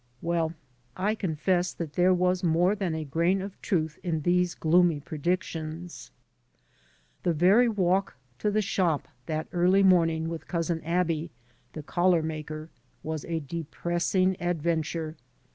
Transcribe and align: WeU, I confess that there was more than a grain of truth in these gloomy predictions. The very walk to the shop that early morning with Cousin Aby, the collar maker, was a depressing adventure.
WeU, 0.23 0.55
I 0.97 1.13
confess 1.13 1.73
that 1.73 1.93
there 1.93 2.11
was 2.11 2.43
more 2.43 2.73
than 2.73 2.95
a 2.95 3.05
grain 3.05 3.39
of 3.39 3.61
truth 3.61 3.99
in 4.01 4.21
these 4.21 4.55
gloomy 4.55 4.99
predictions. 4.99 6.09
The 7.21 7.33
very 7.33 7.69
walk 7.69 8.15
to 8.39 8.49
the 8.49 8.63
shop 8.63 9.07
that 9.27 9.45
early 9.51 9.83
morning 9.83 10.27
with 10.27 10.47
Cousin 10.47 10.81
Aby, 10.83 11.29
the 11.73 11.83
collar 11.83 12.23
maker, 12.23 12.71
was 13.03 13.25
a 13.25 13.41
depressing 13.41 14.41
adventure. 14.41 15.17